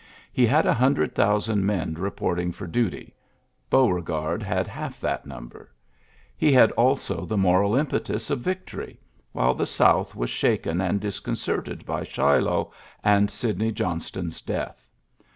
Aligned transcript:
He'. 0.33 0.47
a 0.47 0.73
hundred 0.73 1.13
thousand 1.13 1.63
men 1.63 1.93
reporting 1.93 2.49
duty: 2.49 3.13
Beauregard 3.69 4.41
had 4.41 4.65
half 4.67 4.99
that 5.01 5.27
nmal 5.27 5.67
He 6.35 6.51
had 6.51 6.71
also 6.71 7.23
the 7.23 7.37
moral 7.37 7.75
impetus 7.75 8.31
of' 8.31 8.43
tory, 8.65 8.99
while 9.31 9.53
the 9.53 9.67
South 9.67 10.15
was 10.15 10.31
shaken: 10.31 10.79
disconcerted 10.97 11.85
by 11.85 12.03
Shiloh 12.03 12.73
and 13.03 13.29
Sidney 13.29 13.71
Jo 13.71 13.99
ston's 13.99 14.41
death. 14.41 14.87